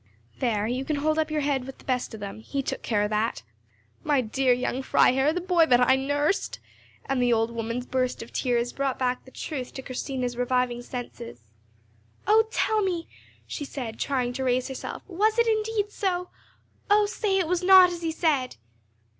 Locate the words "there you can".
0.39-0.95